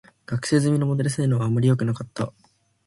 [0.25, 2.33] 学習済みモデルの性能は、あまりよくなかった。